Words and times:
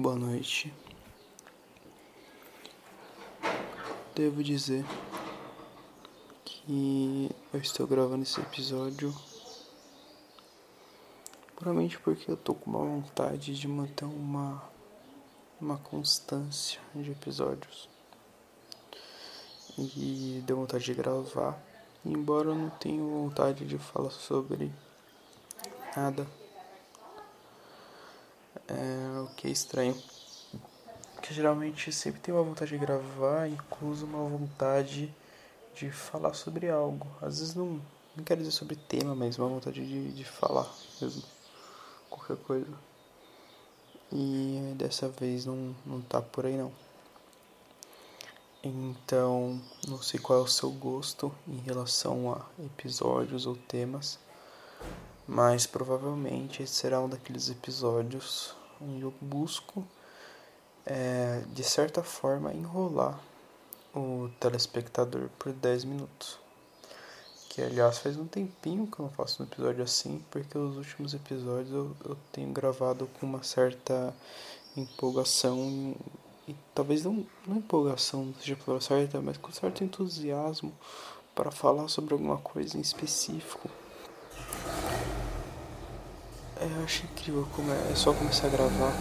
Boa 0.00 0.14
noite. 0.14 0.72
Devo 4.14 4.44
dizer 4.44 4.84
que 6.44 7.28
eu 7.52 7.60
estou 7.60 7.84
gravando 7.84 8.22
esse 8.22 8.40
episódio 8.40 9.12
puramente 11.56 11.98
porque 11.98 12.30
eu 12.30 12.36
tô 12.36 12.54
com 12.54 12.70
uma 12.70 12.78
vontade 12.78 13.58
de 13.58 13.66
manter 13.66 14.04
uma 14.04 14.62
uma 15.60 15.78
constância 15.78 16.80
de 16.94 17.10
episódios. 17.10 17.88
E 19.76 20.40
deu 20.46 20.58
vontade 20.58 20.84
de 20.84 20.94
gravar, 20.94 21.60
embora 22.04 22.50
eu 22.50 22.54
não 22.54 22.70
tenha 22.70 23.02
vontade 23.02 23.66
de 23.66 23.76
falar 23.78 24.12
sobre 24.12 24.70
nada 25.96 26.24
é, 28.68 29.20
o 29.20 29.26
que 29.34 29.48
é 29.48 29.50
estranho. 29.50 29.96
Que 31.22 31.34
geralmente 31.34 31.92
sempre 31.92 32.20
tem 32.20 32.32
uma 32.32 32.42
vontade 32.42 32.70
de 32.70 32.78
gravar, 32.78 33.48
incluso 33.48 34.06
uma 34.06 34.24
vontade 34.28 35.12
de 35.74 35.90
falar 35.90 36.34
sobre 36.34 36.68
algo. 36.68 37.06
Às 37.20 37.40
vezes 37.40 37.54
não, 37.54 37.80
não 38.16 38.24
quero 38.24 38.40
dizer 38.40 38.52
sobre 38.52 38.76
tema, 38.76 39.14
mas 39.14 39.38
uma 39.38 39.48
vontade 39.48 39.86
de, 39.86 40.12
de 40.12 40.24
falar 40.24 40.68
mesmo. 41.00 41.22
Qualquer 42.08 42.36
coisa. 42.38 42.72
E 44.12 44.74
dessa 44.76 45.08
vez 45.08 45.44
não, 45.44 45.74
não 45.84 46.00
tá 46.00 46.22
por 46.22 46.46
aí 46.46 46.56
não. 46.56 46.72
Então, 48.62 49.60
não 49.86 50.02
sei 50.02 50.18
qual 50.18 50.40
é 50.40 50.42
o 50.42 50.48
seu 50.48 50.70
gosto 50.70 51.32
em 51.46 51.58
relação 51.58 52.32
a 52.32 52.64
episódios 52.64 53.46
ou 53.46 53.54
temas, 53.54 54.18
mas 55.28 55.64
provavelmente 55.64 56.62
esse 56.62 56.74
será 56.74 57.00
um 57.00 57.08
daqueles 57.08 57.48
episódios 57.50 58.57
onde 58.80 59.02
eu 59.02 59.12
busco, 59.20 59.84
é, 60.86 61.42
de 61.48 61.62
certa 61.62 62.02
forma, 62.02 62.52
enrolar 62.52 63.18
o 63.94 64.30
telespectador 64.40 65.28
por 65.38 65.52
10 65.52 65.84
minutos. 65.84 66.38
Que, 67.48 67.62
aliás, 67.62 67.98
faz 67.98 68.16
um 68.16 68.26
tempinho 68.26 68.86
que 68.86 69.00
eu 69.00 69.04
não 69.04 69.12
faço 69.12 69.42
um 69.42 69.46
episódio 69.46 69.82
assim, 69.82 70.22
porque 70.30 70.56
os 70.56 70.76
últimos 70.76 71.14
episódios 71.14 71.72
eu, 71.72 71.96
eu 72.04 72.16
tenho 72.32 72.52
gravado 72.52 73.08
com 73.18 73.26
uma 73.26 73.42
certa 73.42 74.14
empolgação 74.76 75.96
e, 76.46 76.54
talvez 76.74 77.04
não, 77.04 77.26
não 77.46 77.56
empolgação 77.56 78.24
não 78.26 78.34
seja 78.34 78.54
a 78.54 78.56
palavra 78.56 78.86
certa, 78.86 79.20
mas 79.20 79.36
com 79.36 79.50
certo 79.52 79.84
entusiasmo 79.84 80.72
para 81.34 81.50
falar 81.50 81.88
sobre 81.88 82.14
alguma 82.14 82.38
coisa 82.38 82.78
em 82.78 82.80
específico. 82.80 83.68
É, 86.60 86.64
eu 86.64 86.84
acho 86.84 87.04
incrível 87.04 87.46
como 87.54 87.70
é, 87.72 87.92
é 87.92 87.94
só 87.94 88.12
começar 88.12 88.46
a 88.46 88.50
gravar. 88.50 88.92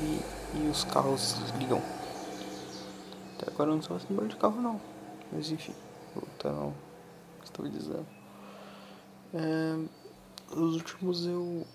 E, 0.00 0.58
e 0.58 0.68
os 0.68 0.84
carros 0.84 1.36
ligam. 1.58 1.82
Até 3.36 3.50
agora 3.50 3.70
eu 3.70 3.74
não 3.76 3.82
sou 3.82 3.96
assim 3.96 4.14
de 4.28 4.36
carro 4.36 4.60
não. 4.60 4.80
Mas 5.32 5.50
enfim, 5.50 5.74
voltando 6.14 6.60
ao 6.60 6.74
que 7.40 7.44
estou 7.46 7.68
dizendo. 7.68 8.06
É, 9.34 9.78
os 10.54 10.74
últimos 10.76 11.26
eu, 11.26 11.66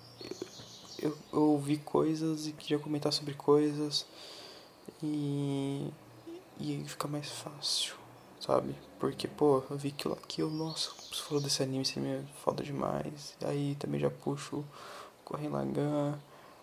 eu, 1.00 1.18
eu 1.32 1.42
ouvi 1.42 1.78
coisas 1.78 2.46
e 2.46 2.52
queria 2.52 2.78
comentar 2.78 3.12
sobre 3.12 3.34
coisas 3.34 4.06
e, 5.02 5.92
e 6.60 6.84
fica 6.86 7.08
mais 7.08 7.28
fácil 7.28 7.98
sabe? 8.40 8.74
Porque, 8.98 9.28
pô, 9.28 9.62
eu 9.70 9.76
vi 9.76 9.88
aquilo 9.88 10.14
aqui, 10.14 10.42
eu, 10.42 10.50
nossa, 10.50 10.90
você 11.10 11.22
falou 11.22 11.42
desse 11.42 11.62
anime, 11.62 11.82
esse 11.82 11.98
anime 11.98 12.16
é 12.16 12.22
foda 12.42 12.64
demais. 12.64 13.36
Aí 13.44 13.76
também 13.76 14.00
já 14.00 14.10
puxo 14.10 14.64
Corren 15.24 15.48
Lagan. 15.50 16.18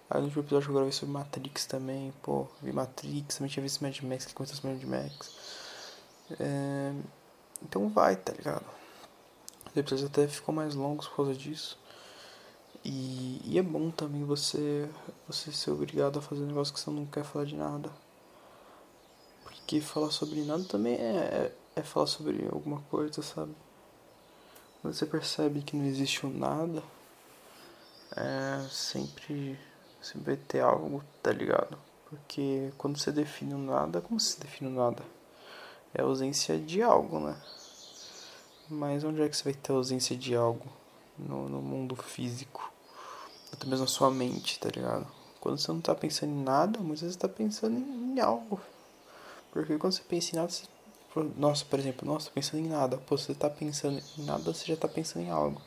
Aí 0.09 0.19
no 0.19 0.25
último 0.25 0.43
episódio 0.43 0.69
eu 0.69 0.73
gravei 0.73 0.91
sobre 0.91 1.13
Matrix 1.13 1.65
também, 1.65 2.13
pô, 2.21 2.47
vi 2.61 2.71
Matrix, 2.71 3.37
também 3.37 3.49
tinha 3.51 3.63
visto 3.63 3.81
Mad 3.81 3.99
Max, 4.01 4.25
que 4.25 4.33
conta 4.33 4.53
Mad 4.63 4.83
Max. 4.83 5.35
É... 6.39 6.93
Então 7.63 7.89
vai, 7.89 8.15
tá 8.15 8.33
ligado? 8.33 8.65
Os 9.71 9.77
episódios 9.77 10.09
até 10.09 10.27
ficou 10.27 10.53
mais 10.53 10.75
longos 10.75 11.07
por 11.07 11.17
causa 11.17 11.33
disso. 11.33 11.77
E, 12.83 13.41
e 13.45 13.57
é 13.57 13.63
bom 13.63 13.89
também 13.89 14.23
você, 14.23 14.87
você 15.27 15.51
ser 15.51 15.71
obrigado 15.71 16.19
a 16.19 16.21
fazer 16.21 16.43
um 16.43 16.47
negócio 16.47 16.73
que 16.73 16.79
você 16.79 16.91
não 16.91 17.05
quer 17.05 17.23
falar 17.23 17.45
de 17.45 17.55
nada. 17.55 17.89
Porque 19.43 19.81
falar 19.81 20.11
sobre 20.11 20.41
nada 20.43 20.63
também 20.65 20.93
é, 20.95 21.51
é 21.75 21.83
falar 21.83 22.07
sobre 22.07 22.47
alguma 22.51 22.81
coisa, 22.89 23.21
sabe? 23.21 23.53
Quando 24.81 24.93
você 24.93 25.05
percebe 25.05 25.61
que 25.61 25.75
não 25.75 25.85
existe 25.85 26.25
um 26.25 26.29
nada, 26.29 26.81
é 28.15 28.65
sempre, 28.69 29.59
sempre 30.01 30.35
vai 30.35 30.37
ter 30.37 30.61
algo, 30.61 31.03
tá 31.21 31.31
ligado? 31.31 31.77
Porque 32.09 32.71
quando 32.77 32.97
você 32.97 33.11
define 33.11 33.53
um 33.53 33.65
nada, 33.65 33.99
como 33.99 34.19
se 34.19 34.39
define 34.39 34.69
um 34.69 34.75
nada? 34.75 35.03
É 35.93 36.01
ausência 36.01 36.57
de 36.57 36.81
algo, 36.81 37.19
né? 37.19 37.35
Mas 38.69 39.03
onde 39.03 39.21
é 39.21 39.27
que 39.27 39.35
você 39.35 39.43
vai 39.43 39.53
ter 39.53 39.71
ausência 39.71 40.15
de 40.15 40.35
algo? 40.35 40.65
No, 41.17 41.49
no 41.49 41.61
mundo 41.61 41.95
físico. 41.95 42.71
Até 43.51 43.65
mesmo 43.65 43.85
na 43.85 43.91
sua 43.91 44.11
mente, 44.11 44.59
tá 44.59 44.69
ligado? 44.69 45.07
Quando 45.39 45.57
você 45.57 45.71
não 45.71 45.81
tá 45.81 45.95
pensando 45.95 46.31
em 46.31 46.43
nada, 46.43 46.79
muitas 46.79 47.01
vezes 47.01 47.15
você 47.15 47.21
tá 47.21 47.29
pensando 47.29 47.77
em, 47.77 48.13
em 48.13 48.19
algo. 48.19 48.59
Porque 49.51 49.77
quando 49.77 49.93
você 49.93 50.03
pensa 50.03 50.31
em 50.33 50.39
nada, 50.39 50.51
você 50.51 50.65
nossa, 51.23 51.63
por 51.65 51.79
exemplo, 51.79 52.05
nossa, 52.07 52.29
pensando 52.29 52.65
em 52.65 52.67
nada. 52.67 52.97
Pô, 52.97 53.17
você 53.17 53.33
tá 53.33 53.49
pensando 53.49 54.01
em 54.17 54.23
nada, 54.23 54.53
você 54.53 54.65
já 54.65 54.75
tá 54.75 54.87
pensando 54.87 55.23
em 55.23 55.29
algo. 55.29 55.61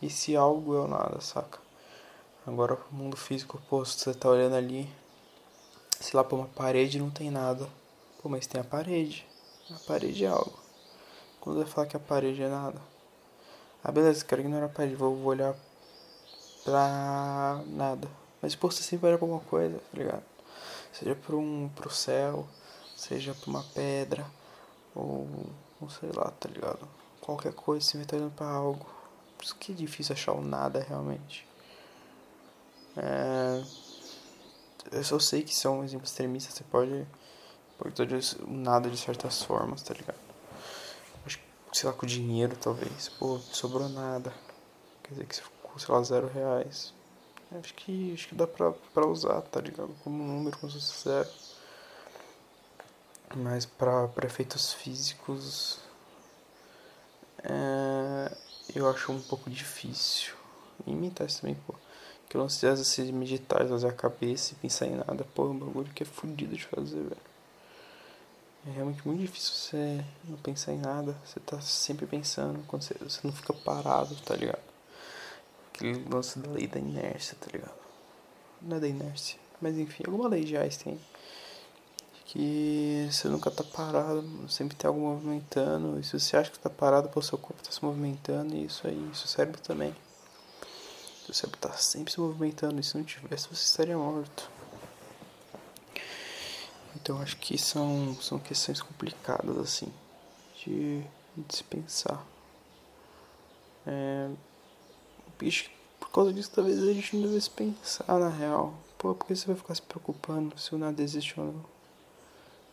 E 0.00 0.10
se 0.10 0.34
algo 0.34 0.74
é 0.74 0.80
o 0.80 0.88
nada, 0.88 1.20
saca? 1.20 1.60
Agora, 2.46 2.76
o 2.90 2.94
mundo 2.94 3.16
físico, 3.16 3.62
pô, 3.68 3.84
você 3.84 4.12
tá 4.12 4.28
olhando 4.28 4.56
ali, 4.56 4.88
sei 6.00 6.12
lá, 6.14 6.24
pra 6.24 6.36
uma 6.36 6.48
parede 6.48 6.98
não 6.98 7.10
tem 7.10 7.30
nada. 7.30 7.68
Pô, 8.20 8.28
mas 8.28 8.46
tem 8.46 8.60
a 8.60 8.64
parede. 8.64 9.24
A 9.70 9.78
parede 9.86 10.24
é 10.24 10.28
algo. 10.28 10.58
Quando 11.40 11.58
vai 11.58 11.66
falar 11.66 11.86
que 11.86 11.96
a 11.96 12.00
parede 12.00 12.42
é 12.42 12.48
nada? 12.48 12.80
Ah, 13.84 13.92
beleza, 13.92 14.24
quero 14.24 14.40
ignorar 14.40 14.66
a 14.66 14.68
parede, 14.68 14.96
vou, 14.96 15.14
vou 15.14 15.26
olhar 15.26 15.54
pra 16.64 17.62
nada. 17.66 18.08
Mas, 18.40 18.56
pô, 18.56 18.70
você 18.70 18.82
sempre 18.82 19.06
olha 19.08 19.18
pra 19.18 19.24
alguma 19.26 19.40
coisa, 19.42 19.78
tá 19.78 19.98
ligado? 19.98 20.24
Seja 20.92 21.14
pro, 21.14 21.38
um, 21.38 21.68
pro 21.68 21.90
céu, 21.90 22.46
seja 22.96 23.34
pra 23.34 23.50
uma 23.50 23.62
pedra 23.74 24.26
ou, 24.94 25.28
ou 25.80 25.90
sei 25.90 26.10
lá, 26.12 26.30
tá 26.32 26.48
ligado? 26.48 26.88
Qualquer 27.20 27.52
coisa, 27.52 27.84
se 27.84 27.96
vai 27.96 28.06
pra 28.30 28.46
algo. 28.46 28.86
Por 29.36 29.44
isso 29.44 29.56
que 29.56 29.72
é 29.72 29.74
difícil 29.74 30.14
achar 30.14 30.32
o 30.32 30.42
nada 30.42 30.80
realmente. 30.88 31.46
É... 32.96 33.62
Eu 34.90 35.04
só 35.04 35.18
sei 35.18 35.42
que 35.42 35.54
são 35.54 35.84
exemplos 35.84 36.10
extremistas, 36.10 36.54
você 36.54 36.64
pode. 36.64 37.06
Pode 37.78 37.94
o 38.02 38.46
nada 38.46 38.90
de 38.90 38.96
certas 38.96 39.42
formas, 39.42 39.82
tá 39.82 39.94
ligado? 39.94 40.18
Acho 41.26 41.38
que, 41.38 41.44
sei 41.72 41.88
lá, 41.88 41.94
com 41.94 42.06
dinheiro 42.06 42.56
talvez. 42.56 43.08
Pô, 43.08 43.38
sobrou 43.38 43.88
nada. 43.88 44.32
Quer 45.02 45.10
dizer 45.10 45.26
que 45.26 45.36
você 45.36 45.42
ficou, 45.42 45.78
sei 45.78 45.94
lá, 45.94 46.02
zero 46.02 46.28
reais. 46.28 46.92
Acho 47.58 47.74
que, 47.74 48.12
acho 48.14 48.28
que 48.28 48.34
dá 48.34 48.46
pra, 48.46 48.72
pra 48.94 49.06
usar, 49.06 49.40
tá 49.42 49.60
ligado? 49.60 49.94
Como 50.04 50.22
número, 50.22 50.56
como 50.58 50.70
se 50.70 50.78
fosse 50.78 51.04
zero. 51.08 51.28
Mas 53.34 53.64
para 53.64 54.10
efeitos 54.24 54.72
físicos 54.72 55.80
é, 57.42 58.36
eu 58.74 58.88
acho 58.88 59.12
um 59.12 59.20
pouco 59.20 59.50
difícil. 59.50 60.34
Imitar 60.86 61.26
isso 61.26 61.40
também, 61.40 61.56
pô. 61.66 61.74
Que 62.28 62.36
eu 62.36 62.40
não 62.40 62.48
sei 62.48 62.74
se 62.76 63.12
meditar, 63.12 63.66
fazer 63.66 63.88
a 63.88 63.92
cabeça 63.92 64.52
e 64.52 64.56
pensar 64.56 64.86
em 64.86 64.96
nada. 64.96 65.26
Pô, 65.34 65.46
é 65.46 65.50
um 65.50 65.58
bagulho 65.58 65.92
que 65.92 66.02
é 66.02 66.06
fodido 66.06 66.56
de 66.56 66.64
fazer, 66.64 67.02
velho. 67.02 67.32
É 68.66 68.70
realmente 68.70 69.06
muito 69.06 69.20
difícil 69.20 69.52
você 69.54 70.04
não 70.24 70.36
pensar 70.38 70.72
em 70.72 70.78
nada. 70.78 71.16
Você 71.24 71.40
tá 71.40 71.60
sempre 71.60 72.06
pensando. 72.06 72.64
Quando 72.66 72.82
você, 72.82 72.94
você 72.94 73.20
não 73.24 73.32
fica 73.32 73.52
parado, 73.52 74.14
tá 74.16 74.36
ligado? 74.36 74.62
Aquele 75.74 76.04
lance 76.08 76.38
da 76.38 76.50
lei 76.50 76.66
da 76.66 76.78
inércia, 76.78 77.36
tá 77.40 77.48
ligado? 77.52 77.74
Não 78.60 78.76
é 78.76 78.80
da 78.80 78.88
inércia. 78.88 79.38
Mas 79.60 79.76
enfim, 79.78 80.04
alguma 80.06 80.28
lei 80.28 80.44
de 80.44 80.56
Einstein 80.56 80.98
que 82.32 83.08
você 83.10 83.28
nunca 83.28 83.50
tá 83.50 83.62
parado, 83.62 84.24
sempre 84.48 84.74
tem 84.74 84.88
algo 84.88 84.98
movimentando. 84.98 86.00
E 86.00 86.02
se 86.02 86.18
você 86.18 86.34
acha 86.34 86.50
que 86.50 86.58
tá 86.58 86.70
parado, 86.70 87.10
o 87.14 87.22
seu 87.22 87.36
corpo 87.36 87.62
tá 87.62 87.70
se 87.70 87.84
movimentando, 87.84 88.54
e 88.54 88.64
isso 88.64 88.86
aí, 88.86 89.10
isso 89.12 89.28
cérebro 89.28 89.60
também. 89.60 89.94
O 91.28 91.34
cérebro 91.34 91.60
tá 91.60 91.72
sempre 91.74 92.10
se 92.10 92.18
movimentando, 92.18 92.80
e 92.80 92.82
se 92.82 92.96
não 92.96 93.04
tivesse, 93.04 93.48
você 93.48 93.62
estaria 93.62 93.98
morto. 93.98 94.50
Então 96.96 97.20
acho 97.20 97.36
que 97.36 97.58
são, 97.58 98.16
são 98.22 98.38
questões 98.38 98.80
complicadas 98.80 99.58
assim 99.58 99.92
de, 100.56 101.02
de 101.36 101.56
se 101.56 101.64
pensar. 101.64 102.24
É, 103.86 104.30
bicho, 105.38 105.70
por 106.00 106.10
causa 106.10 106.32
disso 106.32 106.50
talvez 106.54 106.82
a 106.82 106.92
gente 106.94 107.14
não 107.14 107.28
devesse 107.28 107.50
pensar 107.50 108.18
na 108.18 108.30
real. 108.30 108.72
Pô, 108.96 109.14
por 109.14 109.26
que 109.26 109.36
você 109.36 109.46
vai 109.46 109.56
ficar 109.56 109.74
se 109.74 109.82
preocupando 109.82 110.58
se 110.58 110.74
o 110.74 110.78
nada 110.78 111.02
existe 111.02 111.38
ou 111.38 111.46
não? 111.46 111.71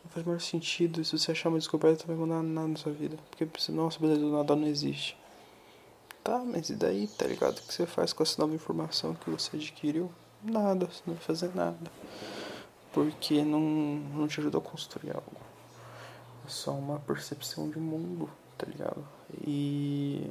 Não 0.04 0.12
faz 0.12 0.26
mais 0.26 0.44
sentido. 0.44 1.04
Se 1.04 1.18
você 1.18 1.32
achar 1.32 1.50
uma 1.50 1.58
descoberta, 1.58 2.06
não 2.08 2.16
vai 2.16 2.26
mudar 2.26 2.44
nada 2.44 2.68
na 2.68 2.78
sua 2.78 2.92
vida. 2.92 3.18
Porque, 3.30 3.48
nossa, 3.72 4.00
beleza, 4.00 4.26
o 4.26 4.32
nada 4.32 4.56
não 4.56 4.68
existe. 4.68 5.18
Tá, 6.24 6.40
mas 6.46 6.70
e 6.70 6.76
daí, 6.76 7.08
tá 7.08 7.26
ligado? 7.26 7.58
O 7.58 7.62
que 7.62 7.74
você 7.74 7.86
faz 7.86 8.14
com 8.14 8.24
essa 8.24 8.42
nova 8.42 8.54
informação 8.54 9.16
que 9.16 9.30
você 9.30 9.56
adquiriu? 9.56 10.12
Nada, 10.44 10.86
você 10.86 11.02
não 11.06 11.16
vai 11.16 11.24
fazer 11.24 11.54
nada. 11.56 11.92
Porque 12.94 13.44
não, 13.44 13.60
não 13.60 14.28
te 14.28 14.40
ajudou 14.40 14.62
a 14.62 14.64
construir 14.64 15.12
algo. 15.12 15.32
É 16.46 16.50
só 16.50 16.72
uma 16.72 17.00
percepção 17.00 17.70
de 17.70 17.80
mundo, 17.80 18.30
tá 18.58 18.66
ligado? 18.66 19.06
E. 19.46 20.30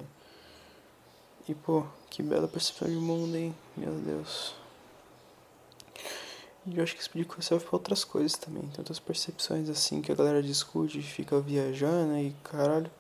E 1.49 1.55
pô, 1.55 1.85
que 2.11 2.23
bela 2.23 2.47
percepção 2.47 2.89
de 2.89 2.97
mundo, 2.97 3.37
hein? 3.37 3.55
Meu 3.77 3.93
Deus. 3.95 4.55
E 6.71 6.77
eu 6.77 6.83
acho 6.83 6.95
que 6.95 7.01
isso 7.01 7.11
podia 7.11 7.27
serve 7.41 7.65
pra 7.65 7.77
outras 7.77 8.05
coisas 8.05 8.37
também. 8.37 8.63
Tem 8.63 8.81
outras 8.81 8.99
percepções 8.99 9.71
assim 9.71 10.03
que 10.03 10.13
a 10.13 10.15
galera 10.15 10.43
discute, 10.43 11.01
fica 11.01 11.41
viajando 11.41 12.19
e 12.19 12.37
caralho. 12.45 12.91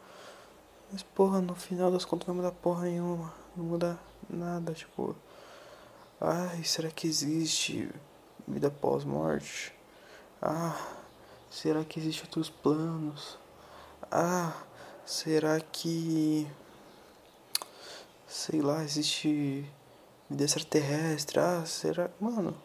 Mas 0.90 1.02
porra, 1.02 1.42
no 1.42 1.54
final 1.54 1.90
das 1.90 2.04
contas 2.04 2.26
não 2.26 2.34
vai 2.34 2.44
mudar 2.44 2.56
porra 2.62 2.84
nenhuma. 2.84 3.34
Não 3.54 3.64
muda 3.64 3.98
nada, 4.28 4.72
tipo. 4.72 5.14
Ai, 6.18 6.64
será 6.64 6.90
que 6.90 7.06
existe 7.06 7.90
vida 8.46 8.70
pós-morte? 8.70 9.74
Ah, 10.40 10.74
será 11.50 11.84
que 11.84 12.00
existe 12.00 12.22
outros 12.22 12.48
planos? 12.48 13.38
Ah, 14.10 14.54
será 15.04 15.60
que. 15.60 16.46
Sei 18.26 18.62
lá, 18.62 18.82
existe 18.82 19.66
vida 20.30 20.44
extraterrestre? 20.44 21.38
Ah, 21.38 21.66
será. 21.66 22.10
Mano, 22.18 22.56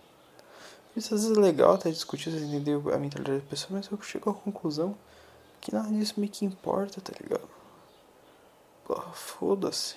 isso 0.96 1.14
às 1.14 1.24
vezes 1.24 1.38
é 1.38 1.40
legal 1.40 1.74
até 1.74 1.90
discutir, 1.90 2.32
você 2.32 2.44
entender 2.44 2.74
a 2.94 2.98
mentalidade 2.98 3.40
da 3.40 3.50
pessoa, 3.50 3.78
mas 3.78 3.90
eu 3.92 4.02
chego 4.02 4.30
à 4.30 4.34
conclusão 4.34 4.96
que 5.60 5.74
nada 5.74 5.90
disso 5.90 6.16
meio 6.18 6.32
que 6.32 6.46
importa, 6.46 7.00
tá 7.02 7.14
ligado? 7.22 7.48
Porra, 8.86 9.12
foda-se. 9.14 9.96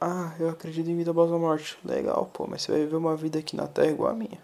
Ah, 0.00 0.34
eu 0.38 0.48
acredito 0.48 0.88
em 0.88 0.96
vida 0.96 1.10
após 1.10 1.32
a 1.32 1.38
morte. 1.38 1.78
Legal, 1.84 2.30
pô, 2.32 2.46
mas 2.46 2.62
você 2.62 2.72
vai 2.72 2.80
viver 2.82 2.96
uma 2.96 3.16
vida 3.16 3.38
aqui 3.38 3.56
na 3.56 3.66
Terra 3.66 3.90
igual 3.90 4.10
a 4.10 4.14
minha. 4.14 4.38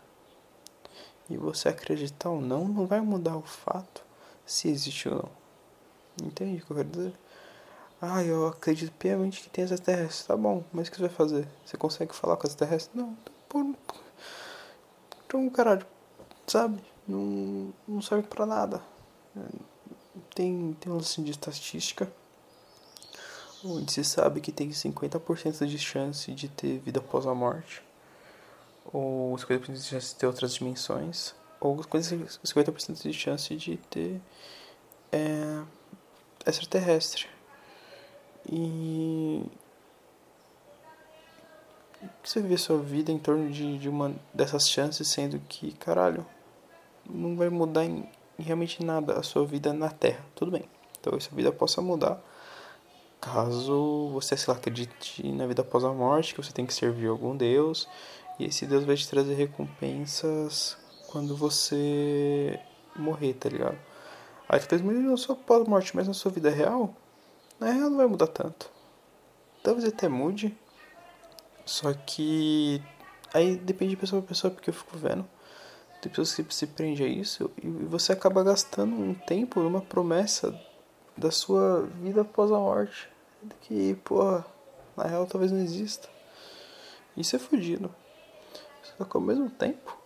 E 1.29 1.37
você 1.37 1.69
acreditar 1.69 2.31
ou 2.31 2.41
não, 2.41 2.67
não 2.67 2.87
vai 2.87 3.00
mudar 3.00 3.37
o 3.37 3.43
fato 3.43 4.03
se 4.44 4.69
existe 4.69 5.09
ou 5.09 5.17
não. 5.17 6.26
Entende 6.26 6.61
o 6.61 6.67
que 6.67 6.73
eu 6.73 6.76
quero 6.76 6.88
dizer? 6.88 7.15
Ah, 8.03 8.25
eu 8.25 8.49
acredito 8.49 8.93
piamente 8.93 9.43
que 9.43 9.50
tem 9.50 9.62
extraterrestres. 9.62 10.26
Tá 10.26 10.37
bom, 10.37 10.65
mas 10.73 10.88
o 10.88 10.91
que 10.91 10.97
você 10.97 11.03
vai 11.03 11.11
fazer? 11.11 11.47
Você 11.65 11.76
consegue 11.76 12.15
falar 12.15 12.37
com 12.37 12.47
extraterrestres? 12.47 12.94
Não. 12.94 13.17
Então, 13.50 13.76
então, 15.26 15.50
caralho, 15.50 15.85
sabe? 16.47 16.81
Não, 17.06 17.73
não 17.88 18.00
serve 18.00 18.29
pra 18.29 18.47
nada. 18.47 18.81
Tem, 20.35 20.76
tem 20.79 20.93
um 20.93 20.97
lance 20.97 21.20
de 21.20 21.32
estatística 21.32 22.11
onde 23.64 23.93
se 23.93 24.05
sabe 24.05 24.41
que 24.41 24.52
tem 24.52 24.70
50% 24.70 25.67
de 25.67 25.79
chance 25.79 26.32
de 26.32 26.49
ter 26.49 26.79
vida 26.79 27.00
após 27.00 27.26
a 27.26 27.35
morte, 27.35 27.82
ou 28.93 29.35
50% 29.37 29.73
de 29.73 29.82
chance 29.82 30.14
de 30.14 30.14
ter 30.14 30.26
outras 30.26 30.55
dimensões, 30.55 31.35
ou 31.61 31.76
50% 31.76 33.02
de 33.02 33.12
chance 33.12 33.55
de 33.56 33.76
ter 33.91 34.20
é, 35.12 35.62
extraterrestre. 36.47 37.26
E 38.50 39.43
você 42.23 42.41
vê 42.41 42.56
sua 42.56 42.79
vida 42.79 43.11
em 43.11 43.19
torno 43.19 43.50
de, 43.50 43.79
de 43.79 43.88
uma 43.88 44.14
dessas 44.32 44.69
chances, 44.69 45.08
sendo 45.08 45.38
que, 45.49 45.73
caralho, 45.73 46.26
não 47.08 47.37
vai 47.37 47.49
mudar 47.49 47.85
em, 47.85 48.08
em 48.38 48.43
realmente 48.43 48.85
nada 48.85 49.19
a 49.19 49.23
sua 49.23 49.44
vida 49.44 49.73
na 49.73 49.91
Terra. 49.91 50.25
Tudo 50.35 50.50
bem. 50.50 50.64
Então, 50.99 51.17
essa 51.17 51.35
vida 51.35 51.50
possa 51.50 51.81
mudar 51.81 52.23
caso 53.20 54.08
você, 54.12 54.37
sei 54.37 54.52
lá, 54.52 54.58
acredite 54.58 55.26
na 55.32 55.47
vida 55.47 55.62
após 55.62 55.85
a 55.85 55.93
morte, 55.93 56.35
que 56.35 56.43
você 56.43 56.52
tem 56.52 56.64
que 56.64 56.73
servir 56.73 57.08
algum 57.08 57.37
Deus, 57.37 57.88
e 58.38 58.47
esse 58.47 58.67
Deus 58.67 58.85
vai 58.85 58.97
te 58.97 59.08
trazer 59.08 59.35
recompensas 59.35 60.76
quando 61.08 61.37
você 61.37 62.58
morrer, 62.97 63.35
tá 63.35 63.49
ligado? 63.49 63.79
Aí 64.49 64.58
talvez 64.61 64.81
mude 64.81 64.99
na 64.99 65.17
sua 65.17 65.37
pós-morte, 65.37 65.94
mas 65.94 66.08
na 66.08 66.14
sua 66.14 66.31
vida 66.31 66.50
real, 66.50 66.94
na 67.58 67.70
real 67.70 67.91
não 67.91 67.99
vai 67.99 68.06
mudar 68.06 68.26
tanto. 68.26 68.70
Talvez 69.62 69.87
até 69.87 70.08
mude, 70.08 70.56
só 71.70 71.93
que 71.94 72.82
aí 73.32 73.55
depende 73.55 73.90
de 73.90 73.96
pessoa 73.96 74.20
pra 74.20 74.31
pessoa, 74.31 74.50
porque 74.52 74.70
eu 74.70 74.75
fico 74.75 74.99
vendo. 74.99 75.25
Tem 76.02 76.11
pessoas 76.11 76.34
que 76.34 76.52
se 76.52 76.67
prendem 76.67 77.06
a 77.06 77.08
isso 77.08 77.49
e 77.62 77.69
você 77.69 78.12
acaba 78.12 78.43
gastando 78.43 78.96
um 78.96 79.14
tempo 79.14 79.61
numa 79.61 79.81
promessa 79.81 80.52
da 81.17 81.31
sua 81.31 81.82
vida 82.02 82.22
após 82.22 82.50
a 82.50 82.58
morte. 82.58 83.08
Que, 83.61 83.94
porra, 84.02 84.44
na 84.96 85.05
real 85.05 85.28
talvez 85.28 85.52
não 85.52 85.61
exista. 85.61 86.08
Isso 87.17 87.37
é 87.37 87.38
fodido. 87.38 87.94
Só 88.82 89.05
que 89.05 89.16
ao 89.16 89.23
mesmo 89.23 89.49
tempo, 89.49 89.96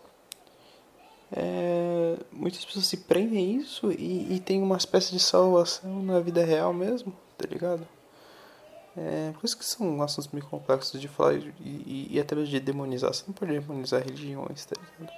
é, 1.32 2.18
muitas 2.30 2.62
pessoas 2.62 2.84
se 2.84 2.98
prendem 2.98 3.38
a 3.38 3.62
isso 3.62 3.90
e, 3.90 4.34
e 4.34 4.38
tem 4.38 4.60
uma 4.60 4.76
espécie 4.76 5.12
de 5.12 5.18
salvação 5.18 6.02
na 6.02 6.20
vida 6.20 6.44
real 6.44 6.74
mesmo, 6.74 7.16
tá 7.38 7.46
ligado? 7.48 7.88
É, 8.96 9.32
por 9.32 9.44
isso 9.44 9.58
que 9.58 9.64
são 9.64 10.00
assuntos 10.02 10.30
meio 10.30 10.46
complexos 10.46 11.00
de 11.00 11.08
falar 11.08 11.34
e, 11.34 11.52
e, 11.60 12.08
e 12.12 12.20
até 12.20 12.34
mesmo 12.34 12.50
de 12.50 12.60
demonizar. 12.60 13.12
Você 13.12 13.24
não 13.26 13.34
pode 13.34 13.52
demonizar 13.52 14.02
religiões, 14.02 14.64
tá 14.64 14.76
ligado? 14.80 15.12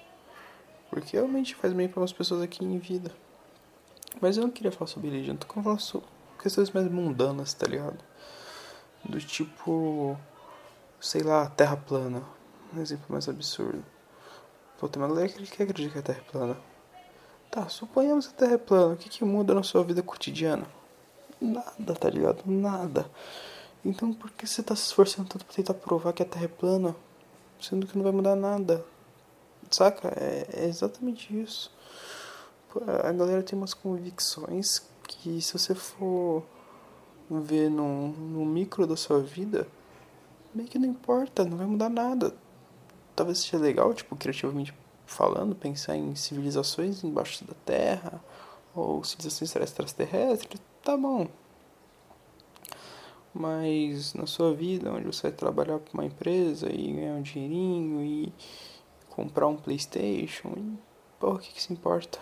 Porque 0.88 1.16
realmente 1.16 1.54
faz 1.54 1.72
bem 1.72 1.88
para 1.88 2.02
as 2.02 2.12
pessoas 2.12 2.40
aqui 2.40 2.64
em 2.64 2.78
vida. 2.78 3.12
Mas 4.20 4.36
eu 4.36 4.44
não 4.44 4.50
queria 4.50 4.72
falar 4.72 4.86
sobre 4.86 5.10
religião, 5.10 5.36
tô 5.36 5.46
falando 5.62 5.80
sobre 5.80 6.08
questões 6.40 6.70
mais 6.70 6.90
mundanas, 6.90 7.52
tá 7.52 7.66
ligado? 7.66 7.98
Do 9.04 9.20
tipo, 9.20 10.16
sei 11.00 11.22
lá, 11.22 11.46
terra 11.50 11.76
plana. 11.76 12.22
Um 12.74 12.80
exemplo 12.80 13.06
mais 13.10 13.28
absurdo. 13.28 13.84
Pô, 14.78 14.88
tem 14.88 15.02
uma 15.02 15.08
galera 15.08 15.28
que 15.28 15.62
acredita 15.62 15.92
que 15.92 15.98
a 15.98 16.02
terra 16.02 16.18
é 16.26 16.30
plana. 16.30 16.56
Tá, 17.50 17.68
suponhamos 17.68 18.26
que 18.26 18.34
a 18.34 18.38
terra 18.38 18.54
é 18.54 18.58
plana. 18.58 18.94
O 18.94 18.96
que, 18.96 19.08
que 19.08 19.24
muda 19.24 19.54
na 19.54 19.62
sua 19.62 19.84
vida 19.84 20.02
cotidiana? 20.02 20.66
Nada, 21.40 21.94
tá 21.94 22.08
ligado? 22.08 22.42
Nada. 22.46 23.10
Então 23.86 24.12
por 24.12 24.30
que 24.30 24.46
você 24.46 24.62
tá 24.62 24.74
se 24.74 24.82
esforçando 24.82 25.28
tanto 25.28 25.44
pra 25.44 25.54
tentar 25.54 25.74
provar 25.74 26.12
que 26.12 26.22
a 26.22 26.26
terra 26.26 26.44
é 26.44 26.48
plana? 26.48 26.94
Sendo 27.60 27.86
que 27.86 27.96
não 27.96 28.04
vai 28.04 28.12
mudar 28.12 28.36
nada. 28.36 28.84
Saca? 29.70 30.08
É, 30.08 30.46
é 30.52 30.64
exatamente 30.66 31.38
isso 31.38 31.70
a 32.86 33.12
galera 33.12 33.42
tem 33.42 33.58
umas 33.58 33.74
convicções 33.74 34.82
que 35.06 35.40
se 35.40 35.52
você 35.52 35.74
for 35.74 36.42
ver 37.30 37.70
no, 37.70 38.08
no 38.08 38.44
micro 38.44 38.86
da 38.86 38.96
sua 38.96 39.20
vida, 39.20 39.66
meio 40.54 40.68
que 40.68 40.78
não 40.78 40.88
importa, 40.88 41.44
não 41.44 41.56
vai 41.56 41.66
mudar 41.66 41.88
nada. 41.88 42.34
Talvez 43.14 43.38
seja 43.38 43.58
legal, 43.58 43.94
tipo, 43.94 44.14
criativamente 44.16 44.74
falando, 45.06 45.54
pensar 45.54 45.96
em 45.96 46.14
civilizações 46.14 47.02
embaixo 47.02 47.44
da 47.44 47.54
Terra, 47.64 48.20
ou 48.74 49.02
civilizações 49.04 49.54
extraterrestres, 49.56 50.60
tá 50.82 50.96
bom. 50.96 51.28
Mas 53.38 54.14
na 54.14 54.26
sua 54.26 54.54
vida, 54.54 54.90
onde 54.90 55.04
você 55.04 55.24
vai 55.24 55.32
trabalhar 55.32 55.78
para 55.78 55.92
uma 55.92 56.06
empresa 56.06 56.72
e 56.72 56.90
ganhar 56.90 57.14
um 57.16 57.22
dinheirinho 57.22 58.02
e 58.02 58.32
comprar 59.10 59.46
um 59.46 59.56
Playstation, 59.56 60.54
e, 60.56 60.78
pô, 61.20 61.32
o 61.32 61.38
que, 61.38 61.52
que 61.52 61.62
se 61.62 61.70
importa? 61.70 62.18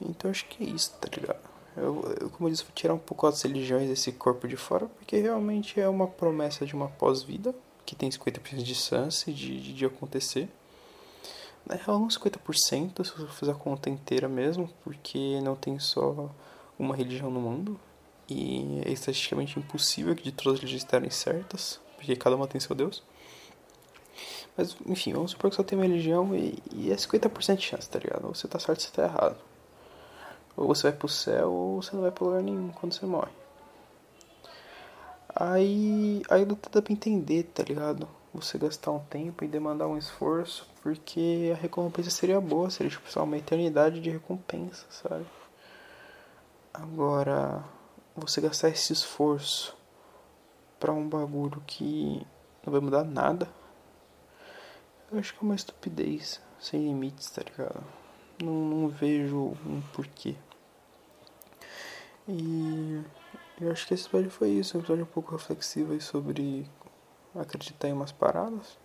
Então 0.00 0.30
acho 0.30 0.46
que 0.46 0.64
é 0.64 0.66
isso, 0.66 0.94
tá 0.98 1.08
ligado? 1.14 1.46
Eu, 1.76 2.16
eu, 2.18 2.30
como 2.30 2.48
eu 2.48 2.52
disse, 2.52 2.64
vou 2.64 2.72
tirar 2.74 2.94
um 2.94 2.98
pouco 2.98 3.26
as 3.26 3.42
religiões 3.42 3.88
desse 3.88 4.12
corpo 4.12 4.48
de 4.48 4.56
fora, 4.56 4.86
porque 4.86 5.18
realmente 5.18 5.78
é 5.78 5.88
uma 5.88 6.06
promessa 6.06 6.64
de 6.64 6.74
uma 6.74 6.88
pós-vida, 6.88 7.54
que 7.84 7.94
tem 7.94 8.08
50% 8.08 8.62
de 8.62 8.74
chance 8.74 9.30
de, 9.30 9.60
de, 9.60 9.74
de 9.74 9.84
acontecer. 9.84 10.48
Na 11.66 11.74
real, 11.74 11.98
não 11.98 12.08
50%, 12.08 13.04
se 13.04 13.12
você 13.12 13.26
fizer 13.26 13.52
a 13.52 13.54
conta 13.54 13.90
inteira 13.90 14.26
mesmo, 14.26 14.70
porque 14.82 15.38
não 15.42 15.54
tem 15.54 15.78
só 15.78 16.30
uma 16.78 16.96
religião 16.96 17.30
no 17.30 17.40
mundo. 17.40 17.78
E 18.28 18.82
é 18.84 18.92
estatisticamente 18.92 19.58
impossível 19.58 20.14
que 20.14 20.22
de 20.22 20.32
todas 20.32 20.62
as 20.62 20.70
estarem 20.70 21.10
certas, 21.10 21.80
porque 21.96 22.14
cada 22.14 22.36
uma 22.36 22.46
tem 22.46 22.60
seu 22.60 22.76
Deus. 22.76 23.02
Mas, 24.56 24.76
enfim, 24.86 25.12
vamos 25.12 25.30
supor 25.30 25.50
que 25.50 25.56
só 25.56 25.62
tem 25.62 25.78
uma 25.78 25.86
religião 25.86 26.34
e, 26.34 26.58
e 26.72 26.90
é 26.90 26.96
50% 26.96 27.56
de 27.56 27.62
chance, 27.62 27.88
tá 27.88 27.98
ligado? 27.98 28.26
Ou 28.26 28.34
você 28.34 28.48
tá 28.48 28.58
certo 28.58 28.80
ou 28.80 28.84
você 28.84 28.90
tá 28.90 29.04
errado. 29.04 29.36
Ou 30.56 30.66
você 30.66 30.82
vai 30.90 30.92
pro 30.92 31.08
céu 31.08 31.52
ou 31.52 31.82
você 31.82 31.94
não 31.94 32.02
vai 32.02 32.10
pra 32.10 32.26
lugar 32.26 32.42
nenhum 32.42 32.68
quando 32.70 32.92
você 32.92 33.06
morre. 33.06 33.30
Aí, 35.34 36.22
aí 36.28 36.44
não 36.44 36.58
dá 36.72 36.82
pra 36.82 36.92
entender, 36.92 37.44
tá 37.44 37.62
ligado? 37.62 38.08
Você 38.34 38.58
gastar 38.58 38.90
um 38.90 38.98
tempo 38.98 39.44
e 39.44 39.48
demandar 39.48 39.86
um 39.86 39.96
esforço, 39.96 40.68
porque 40.82 41.52
a 41.56 41.56
recompensa 41.56 42.10
seria 42.10 42.40
boa, 42.40 42.68
seria 42.70 42.90
tipo 42.90 43.08
só 43.10 43.22
uma 43.22 43.38
eternidade 43.38 44.00
de 44.00 44.10
recompensa, 44.10 44.84
sabe? 44.90 45.24
Agora, 46.74 47.62
você 48.18 48.40
gastar 48.40 48.68
esse 48.68 48.92
esforço 48.92 49.76
para 50.78 50.92
um 50.92 51.08
bagulho 51.08 51.62
que 51.66 52.26
não 52.64 52.72
vai 52.72 52.80
mudar 52.80 53.04
nada, 53.04 53.48
eu 55.10 55.18
acho 55.18 55.32
que 55.32 55.40
é 55.40 55.42
uma 55.42 55.54
estupidez 55.54 56.40
sem 56.60 56.86
limites, 56.86 57.30
tá 57.30 57.42
ligado? 57.42 57.82
Não, 58.42 58.52
não 58.52 58.88
vejo 58.88 59.56
um 59.66 59.82
porquê. 59.92 60.36
E 62.28 63.02
Eu 63.60 63.72
acho 63.72 63.86
que 63.86 63.94
esse 63.94 64.06
episódio 64.06 64.30
foi 64.30 64.50
isso, 64.50 64.76
um 64.76 64.80
episódio 64.80 65.04
um 65.04 65.08
pouco 65.08 65.32
reflexivo 65.32 65.98
sobre 66.00 66.70
acreditar 67.34 67.88
em 67.88 67.92
umas 67.92 68.12
paradas. 68.12 68.78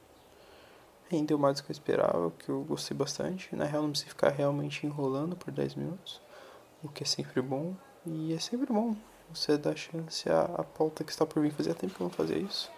Rendeu 1.09 1.37
mais 1.37 1.59
do 1.59 1.63
que 1.63 1.71
eu 1.71 1.73
esperava, 1.73 2.31
que 2.31 2.49
eu 2.49 2.63
gostei 2.63 2.97
bastante. 2.97 3.55
Na 3.55 3.65
real, 3.65 3.83
não 3.83 3.91
precisa 3.91 4.09
ficar 4.09 4.29
realmente 4.29 4.87
enrolando 4.87 5.35
por 5.35 5.51
10 5.51 5.75
minutos, 5.75 6.21
o 6.81 6.89
que 6.89 7.03
é 7.03 7.05
sempre 7.05 7.41
bom. 7.41 7.75
E 8.05 8.33
é 8.33 8.39
sempre 8.39 8.73
bom 8.73 8.95
você 9.31 9.57
dar 9.57 9.75
chance 9.75 10.29
à, 10.29 10.43
à 10.43 10.63
pauta 10.63 11.03
que 11.03 11.11
está 11.11 11.25
por 11.25 11.41
vir. 11.41 11.51
Fazia 11.51 11.73
tempo 11.73 11.93
que 11.93 12.01
eu 12.01 12.05
não 12.05 12.11
fazia 12.11 12.37
isso. 12.37 12.71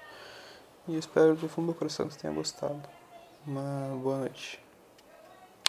E 0.88 0.98
espero 0.98 1.36
do 1.36 1.48
fundo 1.48 1.68
do 1.68 1.74
coração 1.74 2.08
que 2.08 2.14
você 2.14 2.20
tenha 2.20 2.34
gostado. 2.34 2.82
Uma 3.46 3.96
boa 4.02 4.18
noite. 4.20 4.65